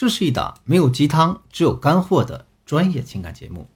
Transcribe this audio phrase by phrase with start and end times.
[0.00, 3.68] 这是一档没有鸡汤，只有干货的专业情感节目。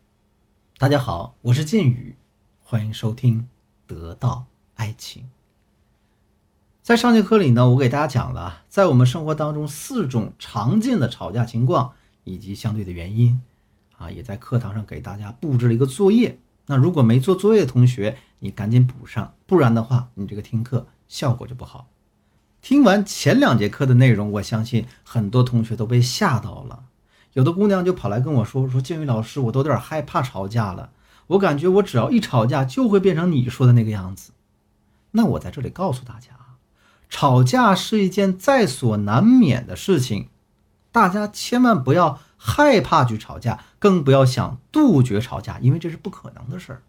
[0.78, 2.16] 大家好，我是剑宇，
[2.62, 3.40] 欢迎收听
[3.86, 5.25] 《得到爱情》。
[6.83, 11.93] 在上节课里呢，我给大家讲了在我们生活当中四种常见的吵架情况
[12.25, 13.43] 以及相对的原因
[13.98, 16.38] 啊，也在课堂上给大家布置了一个作业。
[16.64, 21.86] 那如果没做作业的同学，你赶紧补上，不然的话，你这个听课效果就不好。
[22.64, 26.84] 听完前两节课的内容，我相信很多同学都被吓到了。
[27.34, 30.89] 有的姑娘就跑来跟我说：“说建宇老师，我都有点害怕吵架了。
[31.26, 34.33] 我感觉我只要一吵架，就会变成你说的那个样子。”
[35.12, 36.30] 那我在这里告诉大家，
[37.11, 40.28] 吵架是一件在所难免的事情，
[40.91, 46.83] 大家千万不要害怕去吵架，更不要想杜绝吵架，因为这是不可能的事儿。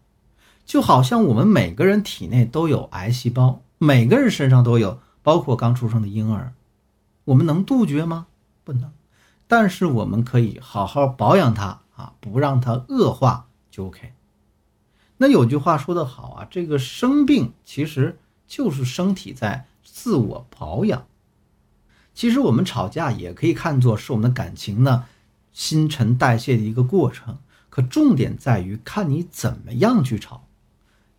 [0.64, 5.00] 就好像我们每个人体内都有癌细胞，每个人身上都有。
[5.26, 6.52] 包括刚出生的婴儿，
[7.24, 8.28] 我们能杜绝吗？
[8.62, 8.92] 不能，
[9.48, 14.12] 但是我们可以好好保养它啊，不让它恶化就 OK。
[15.16, 21.08] 那有句话说得好啊，这个生病其实就是身体在自我保养。
[22.14, 25.06] 其实我们吵架也可以看作是我们的感情呢
[25.52, 30.44] 新陈代谢的一个过程，可重点在于看你怎么样去吵。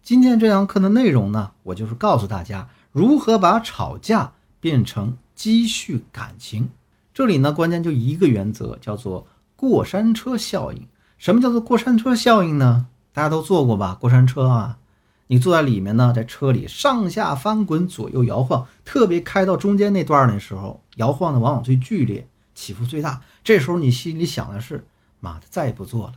[0.02, 2.70] 今天这堂课的内容呢，我就是告诉大家。
[2.98, 6.70] 如何把吵架变成积蓄感情？
[7.14, 10.88] 这里呢，关键就一个原则，叫做过山车效应。
[11.20, 12.88] 什么叫做过山车效应呢？
[13.14, 13.96] 大家都坐过吧？
[14.02, 14.80] 过山车啊，
[15.28, 23.22] 你坐在里面呢，在车里上下翻滚，左右摇晃，特别开到中间那段的时候，摇晃的往往最剧烈，起伏最大。
[23.44, 24.88] 这时候你心里想的是：
[25.20, 26.14] 妈的，再也不坐了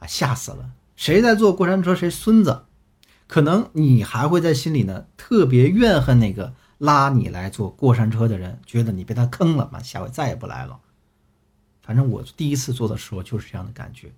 [0.00, 0.70] 啊，吓死了！
[0.96, 2.62] 谁在坐过山车，谁孙子。
[3.30, 10.80] 可能你还会在心里呢，特别怨恨那个拉你来坐过山车的人，觉得你被他坑了嘛，下回再也不来了。
[11.80, 14.10] 反正我第一次坐的时候就是这样的感觉。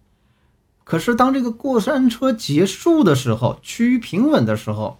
[0.83, 4.99] 可是当这个过山车结束的时候，趋于平稳的时候，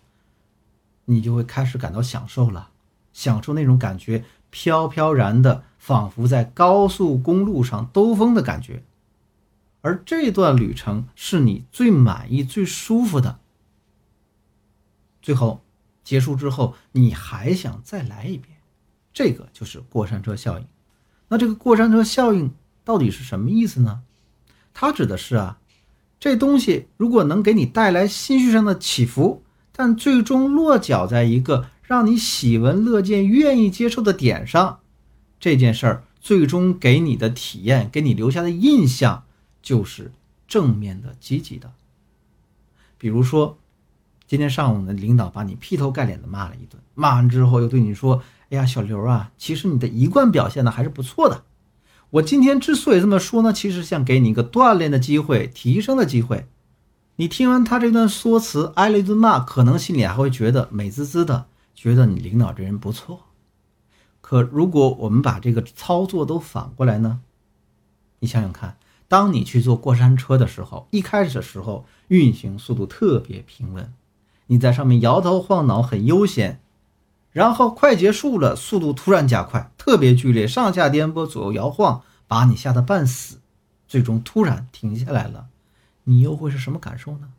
[1.07, 2.69] 你就会开始感到享受了，
[3.15, 8.83] 享受那种感觉，飘飘然的，仿佛在高速公路上兜风的感觉。
[9.81, 13.39] 而这段旅程是你最满意、最舒服的。
[15.23, 15.63] 最后
[16.03, 18.57] 结束之后，你还想再来一遍，
[19.15, 20.67] 这个就是过山车效应。
[21.29, 22.53] 那这个过山车效应
[22.85, 24.03] 到底是什么意思呢？
[24.75, 25.61] 它指的是啊，
[26.19, 34.81] 这东西如果能给你带来心绪上的起伏，但最终落脚在一个让你喜闻乐见、愿意接受的点上，
[35.39, 39.25] 这件事儿最终给你的体验、给你留下的印象
[39.63, 40.11] 就是
[40.49, 41.73] 正面的、积极的。
[42.99, 43.57] 比如说。
[44.27, 51.45] 今天上午呢，领导把你劈头盖脸的骂了一顿，骂完之后又对你说：“哎呀，小刘啊，其实你的一贯表现呢还是不错的。
[52.11, 56.47] 我今天之所以这么说呢，其实想给你一个锻炼的机会、提升的机会。
[57.17, 63.27] 你听完他这段说辞，挨了一顿骂，可能心里还会觉得美滋滋的，觉得你领导这人不错。
[64.23, 67.21] 可如果我们把这个操作都反过来呢？
[68.21, 68.79] 你想想看，
[69.09, 73.93] 当你去坐过山车的时候，一开始的时候运行速度特别平稳。”
[74.53, 76.61] 你在上面摇头晃脑，很悠闲，
[77.31, 83.41] 然后快结束了，速度突然加快，特别剧烈，上下颠簸，左右摇晃，把你吓得半死，
[83.89, 85.47] 最终突然停下来了，
[86.05, 87.31] 你又会是什么感受呢？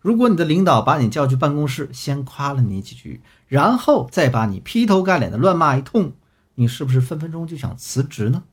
[0.00, 6.12] 如果你的领导把你叫去办公室，先夸了你几句，然后再把你劈头盖脸的乱骂一通，
[6.54, 8.44] 你是不是分分钟就想辞职呢？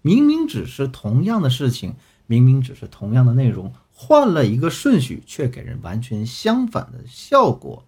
[0.00, 1.96] 明明只是同样的事情，
[2.26, 3.74] 明明只是同样的内容。
[3.96, 7.86] 换了一个顺序，却给人完全相反的效果。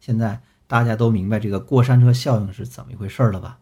[0.00, 3.58] 现在大家都明白这个过山车效应是怎么一回事了吧？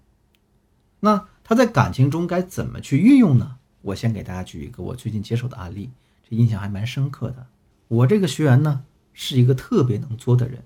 [1.00, 3.56] 那他在感情中该怎么去运用呢？
[3.82, 5.90] 我先给大家举一个我最近接手的案例，
[6.28, 7.46] 这印象还蛮深刻的。
[7.88, 10.62] 我这个学员呢是一个特别能作的人。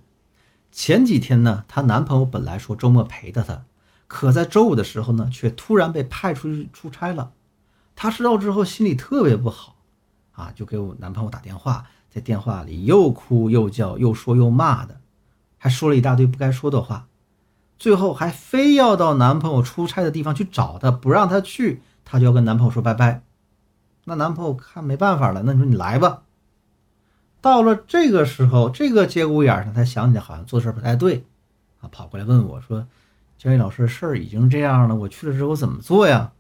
[0.70, 3.64] 前几天呢，她男朋友本来说周末陪着她，
[4.06, 7.32] 可在周五的时候呢，却突然被派出去出差了。
[7.96, 9.73] 她知道之后，心里特别不好。
[10.34, 15.00] 啊，就给我男朋友打电话，在电话里又哭又叫，又说又骂的，
[15.58, 17.06] 还说了一大堆不该说的话，
[17.78, 23.22] 最后还非要到男朋友出差的地方去找他，不让他去，他就要跟男朋友说拜拜。
[24.04, 26.22] 那男朋友看没办法了，那你说你来吧。
[27.40, 31.24] 到了这个时候，这个节骨眼上，他想起来好像做事不太对，
[31.80, 32.86] 啊，跑过来问我说
[33.36, 36.32] ：“教育老师，事儿已经这样了，我去了之后怎么做呀？”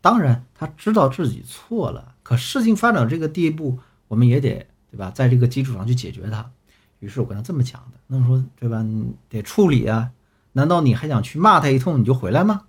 [0.00, 2.15] 当然，他知道自己错了。
[2.26, 3.78] 可事情发展这个地步，
[4.08, 6.50] 我们也得对吧，在这个基础上去解决它。
[6.98, 8.84] 于是我跟他这么讲的，那么说对吧，
[9.28, 10.10] 得处理啊。
[10.54, 12.64] 难道你还想去骂他一通你就回来吗？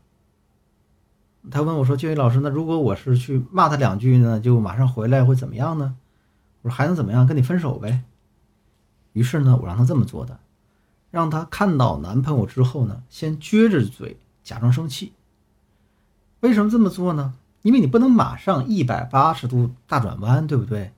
[1.50, 5.96] 他问我说：“建宇老师，那如果我是去骂他两句呢，就马上回来会怎么样呢？”
[6.62, 7.26] 我说：“还能怎么样？
[7.26, 8.04] 跟你分手呗。”
[9.14, 10.40] 于是呢，我让他这么做的，
[11.10, 15.14] 让他看到男朋友之后呢，先撅着嘴假装生气。
[16.42, 17.34] 为什么这么做呢？
[17.68, 20.94] 因为你不能马上一百八十度大转弯，对不对？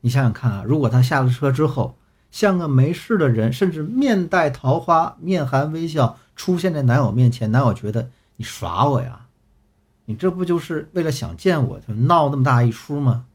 [0.00, 1.96] 你想想看啊，如果他下了车之后
[2.32, 9.26] 像个没事的人，甚至面带桃花、面含微笑出现在男友面前，男友觉得你耍我呀？
[10.06, 13.26] 你这不就是为了想见我就闹那么大一出吗？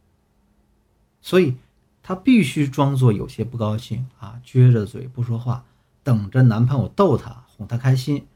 [1.21, 1.55] 所以，
[2.01, 5.63] 她必须装作有些不高兴啊，撅着嘴不说话，
[6.03, 8.27] 等着男朋友逗她、哄她开心，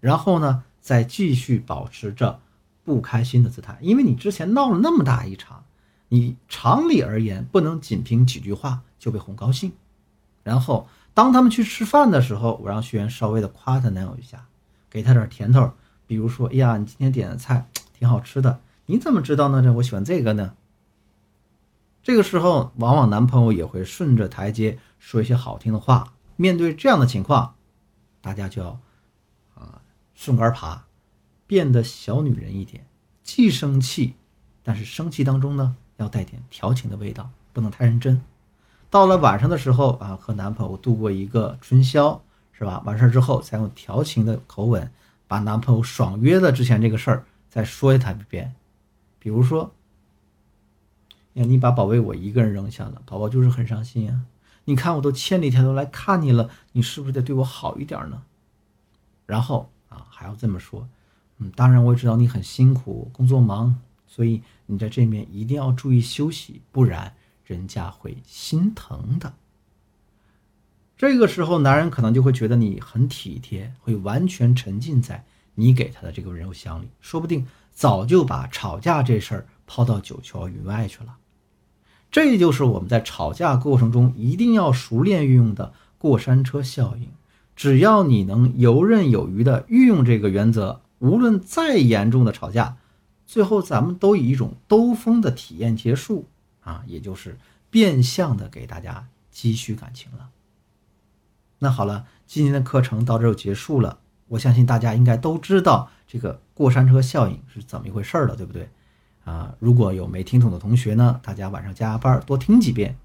[0.00, 2.40] 然后呢，再继续保持着
[2.84, 3.78] 不开心的姿态。
[3.80, 5.64] 因为你之前闹了那么大一场，
[6.08, 9.72] 你常理而言不能仅凭几句话就被哄高兴。
[10.42, 14.46] 然后，当他们去吃饭的时候，我让学员稍微的夸他男友一下，
[14.88, 15.72] 给他点甜头。
[16.06, 19.62] 比如说，哎呀，你今天点的菜挺好吃的，你怎么知道呢？
[19.62, 20.54] 这我喜欢这个呢。
[22.02, 26.14] 这个时候，往往男朋友也会顺着台阶说一些好听的话。
[26.36, 27.54] 面对这样的情况，
[28.22, 28.80] 大家就要
[29.54, 29.82] 啊
[30.14, 30.86] 顺杆爬，
[31.50, 32.86] 变得小女人一点，
[33.24, 34.14] 既生气，
[34.62, 38.22] 但是生气当中呢要带点调情的味道，不能太认真。
[38.88, 42.80] 到了晚上的时候啊，和男朋友度过一个春宵，是吧？
[42.86, 44.88] 完事儿之后，再用调情的口吻。
[45.26, 48.54] 把男朋友爽约了之前这个事儿再说他一遍，
[49.18, 49.72] 比如说，
[51.32, 54.20] 呀，你把宝贝我一个人扔下了，宝宝就是很伤心呀。
[54.66, 58.22] 你看我都千里迢迢来看你了，你是不是得对我好一点呢？
[59.26, 60.88] 然后啊，还要这么说，
[61.40, 63.74] 嗯，当然我也知道你很辛苦，工作忙，
[64.06, 67.14] 所以你在这面一定要注意休息，不然
[67.44, 69.32] 人家会心疼的。
[70.96, 81.16] 这个时候，男人可能就会觉得你很体贴，会完全沉浸在你给他的这个温柔乡里，说不定早就把吵架这事儿抛到九霄云外去了。
[82.10, 87.08] 这就是我们在吵架过程中一定要熟练运用的过山车效应。
[87.56, 92.76] 只要你能游刃有余地运用这个原则，无论再严重的吵架，
[93.26, 96.26] 最后咱们都以一种兜风的体验结束
[96.62, 97.36] 啊，也就是
[97.68, 100.30] 变相的给大家积蓄感情了。
[101.58, 103.98] 那好了，今天的课程到这就结束了。
[104.28, 108.68] 我相信大家应该都知道这个过山车效应是怎么一回事了，对不对？
[109.24, 112.96] 啊，如果有没听懂的同学呢，大家晚上加班多听几遍。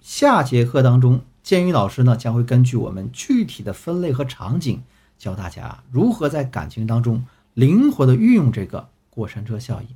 [0.00, 4.82] 下节课当中，建宇老师呢将会根据我们具体的分类和场景，
[5.20, 7.22] 教大家如何在感情当中
[7.52, 9.88] 灵活的运用这个过山车效应。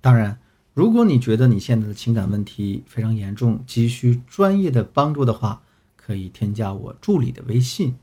[0.00, 0.40] 当然，
[0.74, 5.62] 如果你觉得你现在的情感问题非常严重，急需专业的帮助的话，
[5.94, 7.96] 可以添加我助理的微信，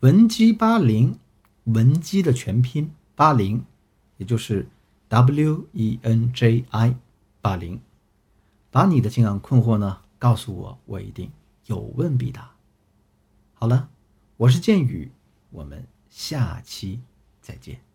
[0.00, 1.18] 文姬八零，
[1.64, 3.64] 文姬的全拼八零，
[4.18, 4.68] 也就是
[5.08, 6.94] W E N J I
[7.40, 7.80] 八零，
[8.70, 11.30] 把你的情感困惑呢告诉我，我一定
[11.66, 12.50] 有问必答。
[13.54, 13.88] 好了，
[14.36, 15.10] 我是剑宇，
[15.52, 17.00] 我们下期
[17.40, 17.91] 再见。